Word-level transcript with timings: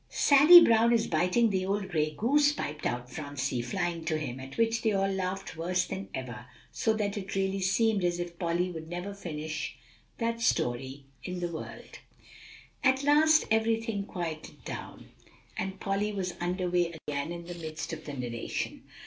"Sally 0.09 0.63
Brown 0.63 0.93
is 0.93 1.05
biting 1.05 1.51
the 1.51 1.63
old 1.63 1.87
gray 1.89 2.09
goose," 2.09 2.53
piped 2.53 2.87
out 2.87 3.07
Phronsie, 3.11 3.61
flying 3.61 4.03
to 4.05 4.17
him, 4.17 4.39
at 4.39 4.57
which 4.57 4.81
they 4.81 4.91
all 4.93 5.07
laughed 5.07 5.55
worse 5.55 5.85
than 5.85 6.09
ever; 6.15 6.47
so 6.71 6.93
that 6.93 7.17
it 7.19 7.35
really 7.35 7.59
seemed 7.59 8.03
as 8.03 8.19
if 8.19 8.39
Polly 8.39 8.69
never 8.87 9.09
would 9.09 9.17
finish 9.19 9.77
that 10.17 10.41
story 10.41 11.03
in 11.23 11.39
the 11.39 11.49
world. 11.51 11.99
[Illustration: 12.83 12.83
Sally 12.83 12.83
Brown 12.83 12.83
and 12.83 12.83
the 12.83 12.83
old 12.87 13.03
gray 13.03 13.03
goose.] 13.03 13.03
At 13.03 13.15
last 13.15 13.47
everything 13.51 14.05
quieted 14.07 14.63
down, 14.65 15.09
and 15.55 15.79
Polly 15.79 16.11
was 16.11 16.33
under 16.39 16.67
way 16.67 16.95
again 17.07 17.31
in 17.31 17.45
the 17.45 17.53
midst 17.53 17.93
of 17.93 18.05
the 18.05 18.13
narration. 18.13 18.81